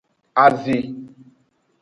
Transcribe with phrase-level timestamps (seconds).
[0.43, 0.77] Aze.